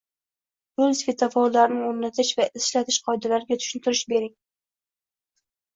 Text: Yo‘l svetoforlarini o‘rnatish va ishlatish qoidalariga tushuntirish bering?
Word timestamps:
Yo‘l 0.81 0.95
svetoforlarini 1.01 1.85
o‘rnatish 1.89 2.33
va 2.41 2.49
ishlatish 2.63 3.01
qoidalariga 3.11 3.61
tushuntirish 3.63 4.07
bering? 4.17 4.37